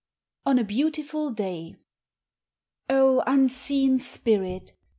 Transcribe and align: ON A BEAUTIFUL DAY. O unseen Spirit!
ON 0.47 0.57
A 0.57 0.63
BEAUTIFUL 0.63 1.29
DAY. 1.29 1.75
O 2.89 3.21
unseen 3.27 3.99
Spirit! 3.99 4.73